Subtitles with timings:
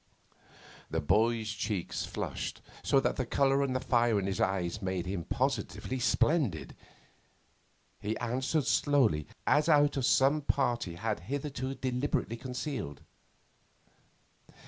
[0.89, 5.05] The boy's cheeks flushed, so that the colour and the fire in his eyes made
[5.05, 6.75] him positively splendid.
[7.99, 13.01] He answered slowly, as out of some part he had hitherto kept deliberately concealed.